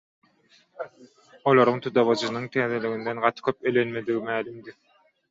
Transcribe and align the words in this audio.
Olaryň 1.51 1.75
tutawajynyň 1.85 2.47
täzeliginden 2.55 3.21
gaty 3.27 3.45
köp 3.49 3.69
ellenmedigi 3.73 4.23
mälimdi. 4.31 4.75